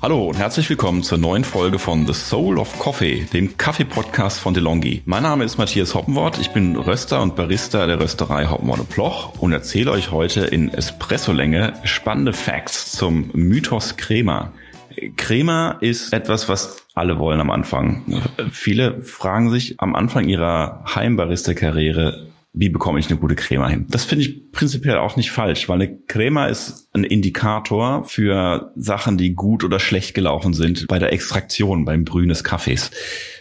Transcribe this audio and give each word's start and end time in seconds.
Hallo 0.00 0.28
und 0.28 0.38
herzlich 0.38 0.70
willkommen 0.70 1.02
zur 1.02 1.18
neuen 1.18 1.42
Folge 1.42 1.80
von 1.80 2.06
The 2.06 2.14
Soul 2.14 2.58
of 2.58 2.78
Coffee, 2.78 3.26
dem 3.32 3.56
Kaffee-Podcast 3.58 4.38
von 4.38 4.54
DeLonghi. 4.54 5.02
Mein 5.06 5.24
Name 5.24 5.42
ist 5.42 5.58
Matthias 5.58 5.92
Hoppenwort, 5.92 6.38
ich 6.38 6.50
bin 6.50 6.76
Röster 6.76 7.20
und 7.20 7.34
Barista 7.34 7.84
der 7.88 7.98
Rösterei 7.98 8.46
Hoppenwort 8.46 8.88
Ploch 8.90 9.40
und 9.40 9.50
erzähle 9.50 9.90
euch 9.90 10.12
heute 10.12 10.42
in 10.42 10.72
Espresso-Länge 10.72 11.72
spannende 11.82 12.32
Facts 12.32 12.92
zum 12.92 13.30
Mythos 13.32 13.96
Crema. 13.96 14.52
Crema 15.16 15.78
ist 15.80 16.12
etwas, 16.12 16.48
was 16.48 16.76
alle 16.94 17.18
wollen 17.18 17.40
am 17.40 17.50
Anfang. 17.50 18.22
Viele 18.52 19.02
fragen 19.02 19.50
sich 19.50 19.80
am 19.80 19.96
Anfang 19.96 20.28
ihrer 20.28 20.84
Heimbarista-Karriere, 20.94 22.27
wie 22.52 22.68
bekomme 22.68 22.98
ich 22.98 23.08
eine 23.08 23.18
gute 23.18 23.36
Crema 23.36 23.68
hin? 23.68 23.86
Das 23.88 24.04
finde 24.04 24.24
ich 24.24 24.50
prinzipiell 24.52 24.98
auch 24.98 25.16
nicht 25.16 25.30
falsch, 25.30 25.68
weil 25.68 25.80
eine 25.80 25.98
Crema 26.06 26.46
ist 26.46 26.88
ein 26.92 27.04
Indikator 27.04 28.04
für 28.04 28.72
Sachen, 28.74 29.18
die 29.18 29.34
gut 29.34 29.64
oder 29.64 29.78
schlecht 29.78 30.14
gelaufen 30.14 30.54
sind 30.54 30.86
bei 30.88 30.98
der 30.98 31.12
Extraktion, 31.12 31.84
beim 31.84 32.04
Brühen 32.04 32.28
des 32.28 32.44
Kaffees. 32.44 32.90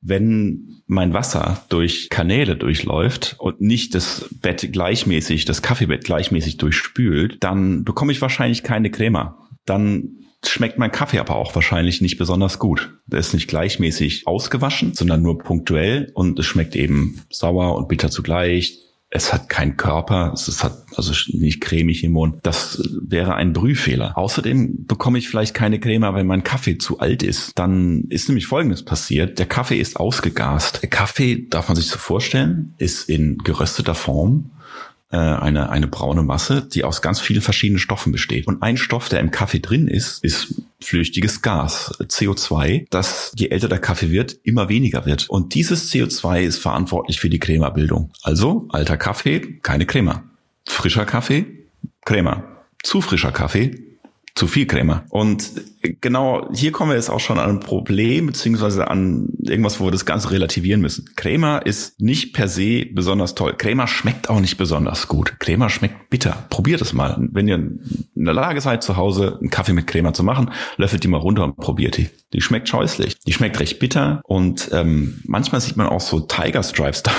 Wenn 0.00 0.82
mein 0.86 1.12
Wasser 1.12 1.64
durch 1.68 2.08
Kanäle 2.08 2.56
durchläuft 2.56 3.36
und 3.38 3.60
nicht 3.60 3.94
das 3.94 4.28
Bett 4.42 4.72
gleichmäßig, 4.72 5.44
das 5.44 5.62
Kaffeebett 5.62 6.04
gleichmäßig 6.04 6.56
durchspült, 6.56 7.36
dann 7.40 7.84
bekomme 7.84 8.12
ich 8.12 8.20
wahrscheinlich 8.20 8.62
keine 8.62 8.90
Crema. 8.90 9.48
Dann 9.64 10.18
schmeckt 10.44 10.78
mein 10.78 10.92
Kaffee 10.92 11.18
aber 11.18 11.36
auch 11.36 11.54
wahrscheinlich 11.54 12.00
nicht 12.00 12.16
besonders 12.16 12.58
gut. 12.58 12.98
Der 13.06 13.18
ist 13.18 13.34
nicht 13.34 13.48
gleichmäßig 13.48 14.26
ausgewaschen, 14.26 14.94
sondern 14.94 15.22
nur 15.22 15.38
punktuell 15.38 16.10
und 16.14 16.38
es 16.38 16.46
schmeckt 16.46 16.76
eben 16.76 17.22
sauer 17.30 17.76
und 17.76 17.88
bitter 17.88 18.10
zugleich 18.10 18.78
es 19.10 19.32
hat 19.32 19.48
keinen 19.48 19.78
Körper, 19.78 20.32
es 20.34 20.62
hat 20.62 20.84
also 20.94 21.14
nicht 21.28 21.62
cremig 21.62 22.04
im 22.04 22.12
Mund. 22.12 22.40
Das 22.42 22.82
wäre 23.00 23.34
ein 23.36 23.54
Brühfehler. 23.54 24.16
Außerdem 24.18 24.86
bekomme 24.86 25.18
ich 25.18 25.28
vielleicht 25.28 25.54
keine 25.54 25.80
Creme, 25.80 26.14
wenn 26.14 26.26
mein 26.26 26.42
Kaffee 26.42 26.76
zu 26.76 26.98
alt 26.98 27.22
ist. 27.22 27.52
Dann 27.58 28.04
ist 28.10 28.28
nämlich 28.28 28.46
Folgendes 28.46 28.84
passiert. 28.84 29.38
Der 29.38 29.46
Kaffee 29.46 29.80
ist 29.80 29.96
ausgegast. 29.98 30.82
Der 30.82 30.90
Kaffee, 30.90 31.46
darf 31.48 31.68
man 31.68 31.76
sich 31.76 31.86
so 31.86 31.96
vorstellen, 31.96 32.74
ist 32.76 33.08
in 33.08 33.38
gerösteter 33.38 33.94
Form 33.94 34.50
äh, 35.10 35.16
eine, 35.16 35.70
eine 35.70 35.86
braune 35.86 36.22
Masse, 36.22 36.62
die 36.62 36.84
aus 36.84 37.02
ganz 37.02 37.20
vielen 37.20 37.40
verschiedenen 37.40 37.78
Stoffen 37.78 38.12
besteht. 38.12 38.46
Und 38.46 38.62
ein 38.62 38.76
Stoff, 38.76 39.08
der 39.08 39.20
im 39.20 39.30
Kaffee 39.30 39.60
drin 39.60 39.88
ist, 39.88 40.22
ist 40.22 40.54
flüchtiges 40.80 41.42
Gas, 41.42 41.94
CO2, 42.00 42.86
das 42.90 43.32
je 43.36 43.48
älter 43.48 43.68
der 43.68 43.78
Kaffee 43.78 44.10
wird, 44.10 44.36
immer 44.42 44.68
weniger 44.68 45.06
wird. 45.06 45.28
Und 45.28 45.54
dieses 45.54 45.90
CO2 45.92 46.42
ist 46.42 46.58
verantwortlich 46.58 47.20
für 47.20 47.30
die 47.30 47.38
Cremabildung. 47.38 48.10
Also 48.22 48.68
alter 48.70 48.96
Kaffee, 48.96 49.40
keine 49.62 49.86
Crema. 49.86 50.24
Frischer 50.66 51.06
Kaffee, 51.06 51.46
Crema. 52.04 52.44
Zu 52.82 53.00
frischer 53.00 53.32
Kaffee, 53.32 53.82
zu 54.34 54.46
viel 54.46 54.66
Crema. 54.66 55.04
Und 55.08 55.50
genau 56.00 56.48
hier 56.52 56.72
kommen 56.72 56.90
wir 56.90 56.96
jetzt 56.96 57.10
auch 57.10 57.20
schon 57.20 57.38
an 57.38 57.50
ein 57.50 57.60
Problem, 57.60 58.26
beziehungsweise 58.26 58.88
an 58.88 59.28
irgendwas, 59.40 59.80
wo 59.80 59.86
wir 59.86 59.90
das 59.90 60.06
Ganze 60.06 60.30
relativieren 60.30 60.80
müssen. 60.80 61.10
Crema 61.16 61.58
ist 61.58 62.00
nicht 62.00 62.34
per 62.34 62.48
se 62.48 62.86
besonders 62.86 63.34
toll. 63.34 63.54
Crema 63.56 63.86
schmeckt 63.86 64.30
auch 64.30 64.40
nicht 64.40 64.56
besonders 64.56 65.08
gut. 65.08 65.38
Crema 65.38 65.68
schmeckt 65.68 66.10
bitter. 66.10 66.46
Probiert 66.50 66.80
es 66.80 66.92
mal. 66.92 67.16
Wenn 67.32 67.48
ihr 67.48 67.56
in 67.56 68.24
der 68.24 68.34
Lage 68.34 68.60
seid, 68.60 68.82
zu 68.82 68.96
Hause 68.96 69.38
einen 69.40 69.50
Kaffee 69.50 69.72
mit 69.72 69.86
Crema 69.86 70.12
zu 70.12 70.22
machen, 70.22 70.50
löffelt 70.76 71.04
die 71.04 71.08
mal 71.08 71.18
runter 71.18 71.44
und 71.44 71.56
probiert 71.56 71.96
die. 71.96 72.08
Die 72.32 72.40
schmeckt 72.40 72.68
scheußlich. 72.68 73.18
Die 73.26 73.32
schmeckt 73.32 73.58
recht 73.60 73.78
bitter 73.78 74.20
und 74.24 74.70
ähm, 74.72 75.20
manchmal 75.24 75.60
sieht 75.60 75.76
man 75.76 75.86
auch 75.86 76.00
so 76.00 76.20
Tiger 76.20 76.62
Stripes 76.62 77.02
da. 77.04 77.12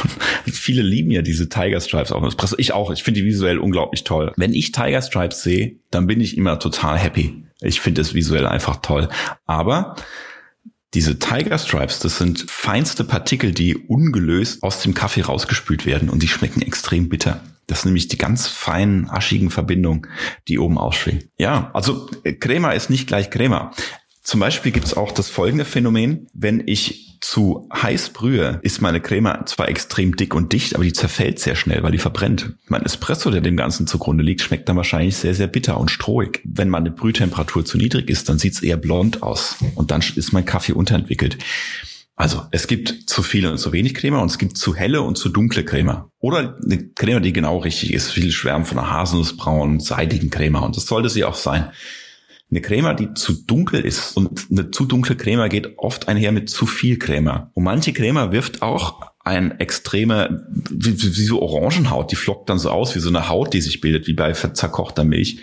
Viele 0.45 0.81
lieben 0.81 1.11
ja 1.11 1.21
diese 1.21 1.49
Tiger 1.49 1.79
Stripes 1.79 2.11
auch. 2.11 2.27
Ich 2.57 2.73
auch. 2.73 2.91
Ich 2.91 3.03
finde 3.03 3.21
die 3.21 3.25
visuell 3.25 3.57
unglaublich 3.57 4.03
toll. 4.03 4.33
Wenn 4.35 4.53
ich 4.53 4.71
Tiger 4.71 5.01
Stripes 5.01 5.41
sehe, 5.41 5.79
dann 5.91 6.07
bin 6.07 6.21
ich 6.21 6.37
immer 6.37 6.59
total 6.59 6.97
happy. 6.97 7.43
Ich 7.61 7.81
finde 7.81 8.01
es 8.01 8.13
visuell 8.13 8.45
einfach 8.45 8.77
toll. 8.81 9.09
Aber 9.45 9.95
diese 10.93 11.19
Tiger 11.19 11.57
Stripes, 11.57 11.99
das 11.99 12.17
sind 12.17 12.49
feinste 12.49 13.03
Partikel, 13.03 13.51
die 13.51 13.75
ungelöst 13.75 14.63
aus 14.63 14.81
dem 14.81 14.93
Kaffee 14.93 15.21
rausgespült 15.21 15.85
werden 15.85 16.09
und 16.09 16.23
die 16.23 16.27
schmecken 16.27 16.61
extrem 16.61 17.09
bitter. 17.09 17.41
Das 17.67 17.81
sind 17.81 17.89
nämlich 17.89 18.07
die 18.07 18.17
ganz 18.17 18.47
feinen, 18.47 19.09
aschigen 19.09 19.51
Verbindungen, 19.51 20.07
die 20.47 20.57
oben 20.57 20.79
ausschwingen. 20.79 21.25
Ja, 21.37 21.69
also 21.73 22.09
Crema 22.39 22.71
ist 22.71 22.89
nicht 22.89 23.07
gleich 23.07 23.29
Crema. 23.29 23.71
Zum 24.23 24.39
Beispiel 24.39 24.71
gibt 24.71 24.87
es 24.87 24.95
auch 24.95 25.11
das 25.11 25.29
folgende 25.29 25.65
Phänomen. 25.65 26.27
Wenn 26.33 26.63
ich 26.65 27.08
zu 27.29 27.67
heiß 27.71 28.09
brühe, 28.09 28.59
ist 28.63 28.81
meine 28.81 29.01
Creme 29.01 29.45
zwar 29.45 29.69
extrem 29.69 30.15
dick 30.15 30.33
und 30.33 30.51
dicht, 30.51 30.73
aber 30.73 30.83
die 30.83 30.93
zerfällt 30.93 31.37
sehr 31.37 31.55
schnell, 31.55 31.83
weil 31.83 31.91
die 31.91 31.99
verbrennt. 31.99 32.53
Mein 32.67 32.81
Espresso, 32.81 33.29
der 33.29 33.41
dem 33.41 33.55
Ganzen 33.55 33.85
zugrunde 33.85 34.23
liegt, 34.23 34.41
schmeckt 34.41 34.67
dann 34.67 34.77
wahrscheinlich 34.77 35.15
sehr, 35.15 35.35
sehr 35.35 35.45
bitter 35.45 35.79
und 35.79 35.91
strohig. 35.91 36.41
Wenn 36.43 36.69
meine 36.69 36.89
Brühtemperatur 36.89 37.63
zu 37.63 37.77
niedrig 37.77 38.09
ist, 38.09 38.29
dann 38.29 38.39
sieht 38.39 38.53
es 38.53 38.63
eher 38.63 38.77
blond 38.77 39.21
aus 39.21 39.57
und 39.75 39.91
dann 39.91 40.01
ist 40.15 40.33
mein 40.33 40.45
Kaffee 40.45 40.73
unterentwickelt. 40.73 41.37
Also 42.15 42.41
es 42.49 42.65
gibt 42.65 43.07
zu 43.07 43.21
viele 43.21 43.51
und 43.51 43.59
zu 43.59 43.71
wenig 43.73 43.93
Creme 43.93 44.19
und 44.19 44.31
es 44.31 44.39
gibt 44.39 44.57
zu 44.57 44.73
helle 44.73 45.03
und 45.03 45.15
zu 45.15 45.29
dunkle 45.29 45.63
Creme. 45.63 46.05
Oder 46.17 46.57
eine 46.63 46.89
Creme, 46.95 47.21
die 47.21 47.31
genau 47.31 47.59
richtig 47.59 47.93
ist. 47.93 48.09
Viele 48.09 48.31
schwärmen 48.31 48.65
von 48.65 48.79
einer 48.79 48.89
haselnussbraunen, 48.89 49.79
seidigen 49.79 50.31
Creme 50.31 50.63
und 50.63 50.75
das 50.75 50.87
sollte 50.87 51.09
sie 51.09 51.25
auch 51.25 51.35
sein. 51.35 51.69
Eine 52.51 52.61
Crema, 52.61 52.93
die 52.95 53.13
zu 53.13 53.33
dunkel 53.33 53.81
ist 53.81 54.17
und 54.17 54.47
eine 54.49 54.71
zu 54.71 54.85
dunkle 54.85 55.15
Crema 55.15 55.47
geht 55.49 55.77
oft 55.77 56.07
einher 56.07 56.31
mit 56.31 56.49
zu 56.49 56.65
viel 56.65 56.97
Crema. 56.97 57.51
Und 57.53 57.63
manche 57.63 57.93
Crema 57.93 58.31
wirft 58.31 58.63
auch 58.63 59.11
ein 59.23 59.59
extreme, 59.59 60.47
wie, 60.71 60.99
wie 60.99 61.23
so 61.25 61.41
Orangenhaut, 61.41 62.11
die 62.11 62.15
flockt 62.15 62.49
dann 62.49 62.57
so 62.57 62.71
aus 62.71 62.95
wie 62.95 62.99
so 62.99 63.09
eine 63.09 63.29
Haut, 63.29 63.53
die 63.53 63.61
sich 63.61 63.81
bildet, 63.81 64.07
wie 64.07 64.13
bei 64.13 64.33
zerkochter 64.33 65.03
Milch. 65.03 65.41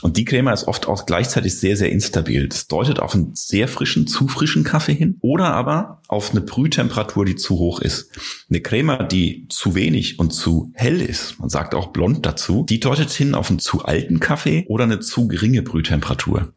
Und 0.00 0.16
die 0.16 0.24
Crema 0.24 0.52
ist 0.52 0.68
oft 0.68 0.86
auch 0.86 1.06
gleichzeitig 1.06 1.58
sehr, 1.58 1.76
sehr 1.76 1.90
instabil. 1.90 2.48
Das 2.48 2.68
deutet 2.68 3.00
auf 3.00 3.14
einen 3.14 3.34
sehr 3.34 3.66
frischen, 3.66 4.06
zu 4.06 4.28
frischen 4.28 4.62
Kaffee 4.62 4.94
hin 4.94 5.18
oder 5.20 5.46
aber 5.46 6.02
auf 6.08 6.30
eine 6.30 6.40
Brühtemperatur, 6.40 7.26
die 7.26 7.36
zu 7.36 7.58
hoch 7.58 7.80
ist. 7.80 8.10
Eine 8.48 8.60
Crema, 8.60 9.04
die 9.04 9.46
zu 9.50 9.74
wenig 9.74 10.18
und 10.18 10.32
zu 10.32 10.72
hell 10.74 11.00
ist, 11.00 11.38
man 11.38 11.50
sagt 11.50 11.74
auch 11.74 11.88
blond 11.88 12.24
dazu, 12.24 12.64
die 12.68 12.80
deutet 12.80 13.10
hin 13.10 13.34
auf 13.34 13.50
einen 13.50 13.58
zu 13.58 13.84
alten 13.84 14.18
Kaffee 14.18 14.64
oder 14.68 14.84
eine 14.84 15.00
zu 15.00 15.28
geringe 15.28 15.62
Brühtemperatur. 15.62 16.52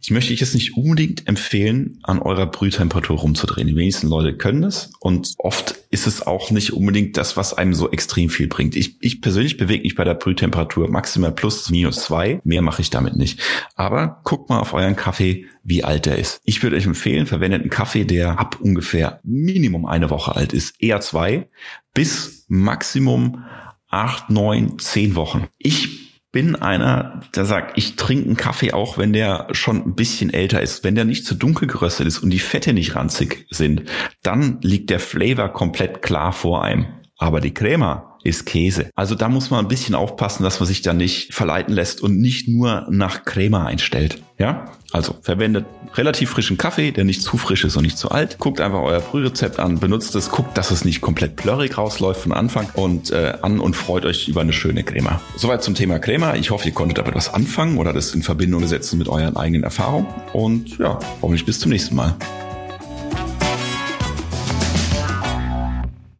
Ich 0.00 0.10
möchte 0.10 0.32
ich 0.32 0.40
es 0.40 0.54
nicht 0.54 0.76
unbedingt 0.76 1.26
empfehlen, 1.26 1.98
an 2.02 2.20
eurer 2.20 2.46
Brühtemperatur 2.46 3.18
rumzudrehen. 3.18 3.66
Die 3.66 3.76
wenigsten 3.76 4.08
Leute 4.08 4.36
können 4.36 4.62
das 4.62 4.92
und 5.00 5.34
oft 5.38 5.74
ist 5.90 6.06
es 6.06 6.24
auch 6.24 6.50
nicht 6.50 6.72
unbedingt 6.72 7.16
das, 7.16 7.36
was 7.36 7.54
einem 7.54 7.74
so 7.74 7.90
extrem 7.90 8.30
viel 8.30 8.46
bringt. 8.46 8.76
Ich, 8.76 8.96
ich 9.00 9.20
persönlich 9.20 9.56
bewege 9.56 9.82
mich 9.82 9.94
bei 9.94 10.04
der 10.04 10.14
Brühtemperatur 10.14 10.88
maximal 10.88 11.32
plus 11.32 11.70
minus 11.70 11.96
zwei. 11.96 12.40
Mehr 12.44 12.62
mache 12.62 12.82
ich 12.82 12.90
damit 12.90 13.16
nicht. 13.16 13.40
Aber 13.74 14.20
guckt 14.22 14.48
mal 14.48 14.60
auf 14.60 14.74
euren 14.74 14.94
Kaffee, 14.94 15.46
wie 15.64 15.82
alt 15.82 16.06
er 16.06 16.16
ist. 16.16 16.40
Ich 16.44 16.62
würde 16.62 16.76
euch 16.76 16.86
empfehlen, 16.86 17.26
verwendet 17.26 17.62
einen 17.62 17.70
Kaffee, 17.70 18.04
der 18.04 18.38
ab 18.38 18.58
ungefähr 18.86 19.20
Minimum 19.24 19.84
eine 19.84 20.10
Woche 20.10 20.36
alt 20.36 20.52
ist. 20.52 20.80
Eher 20.80 21.00
zwei 21.00 21.48
bis 21.92 22.44
Maximum 22.48 23.44
acht, 23.88 24.30
neun, 24.30 24.78
zehn 24.78 25.16
Wochen. 25.16 25.48
Ich 25.58 26.22
bin 26.30 26.54
einer, 26.54 27.22
der 27.34 27.46
sagt, 27.46 27.78
ich 27.78 27.96
trinke 27.96 28.26
einen 28.26 28.36
Kaffee 28.36 28.72
auch, 28.72 28.98
wenn 28.98 29.12
der 29.12 29.48
schon 29.52 29.82
ein 29.82 29.94
bisschen 29.94 30.32
älter 30.32 30.60
ist. 30.60 30.84
Wenn 30.84 30.94
der 30.94 31.04
nicht 31.04 31.24
zu 31.24 31.34
dunkel 31.34 31.66
geröstet 31.66 32.06
ist 32.06 32.18
und 32.18 32.30
die 32.30 32.38
Fette 32.38 32.72
nicht 32.72 32.94
ranzig 32.94 33.46
sind, 33.50 33.84
dann 34.22 34.58
liegt 34.60 34.90
der 34.90 35.00
Flavor 35.00 35.48
komplett 35.48 36.02
klar 36.02 36.32
vor 36.32 36.62
einem. 36.62 36.86
Aber 37.16 37.40
die 37.40 37.54
Crema 37.54 38.15
ist 38.26 38.46
Käse. 38.46 38.90
Also 38.94 39.14
da 39.14 39.28
muss 39.28 39.50
man 39.50 39.64
ein 39.64 39.68
bisschen 39.68 39.94
aufpassen, 39.94 40.42
dass 40.42 40.60
man 40.60 40.66
sich 40.66 40.82
da 40.82 40.92
nicht 40.92 41.32
verleiten 41.32 41.74
lässt 41.74 42.02
und 42.02 42.20
nicht 42.20 42.48
nur 42.48 42.86
nach 42.90 43.24
Crema 43.24 43.66
einstellt. 43.66 44.20
Ja? 44.38 44.72
Also 44.92 45.16
verwendet 45.22 45.66
relativ 45.94 46.30
frischen 46.30 46.58
Kaffee, 46.58 46.90
der 46.90 47.04
nicht 47.04 47.22
zu 47.22 47.38
frisch 47.38 47.64
ist 47.64 47.76
und 47.76 47.82
nicht 47.82 47.98
zu 47.98 48.10
alt. 48.10 48.38
Guckt 48.38 48.60
einfach 48.60 48.82
euer 48.82 49.00
Brührezept 49.00 49.58
an, 49.58 49.78
benutzt 49.78 50.14
es, 50.14 50.30
guckt, 50.30 50.56
dass 50.58 50.70
es 50.70 50.84
nicht 50.84 51.00
komplett 51.00 51.36
plörrig 51.36 51.78
rausläuft 51.78 52.20
von 52.20 52.32
Anfang 52.32 52.68
und 52.74 53.10
äh, 53.10 53.34
an 53.42 53.60
und 53.60 53.74
freut 53.74 54.04
euch 54.04 54.28
über 54.28 54.42
eine 54.42 54.52
schöne 54.52 54.84
Crema. 54.84 55.20
Soweit 55.36 55.62
zum 55.62 55.74
Thema 55.74 55.98
Crema. 55.98 56.34
Ich 56.34 56.50
hoffe, 56.50 56.68
ihr 56.68 56.74
konntet 56.74 56.98
damit 56.98 57.14
was 57.14 57.32
anfangen 57.32 57.78
oder 57.78 57.92
das 57.92 58.14
in 58.14 58.22
Verbindung 58.22 58.66
setzen 58.66 58.98
mit 58.98 59.08
euren 59.08 59.36
eigenen 59.36 59.64
Erfahrungen. 59.64 60.06
Und 60.32 60.78
ja, 60.78 60.98
hoffentlich 61.22 61.44
bis 61.44 61.60
zum 61.60 61.70
nächsten 61.72 61.94
Mal. 61.94 62.16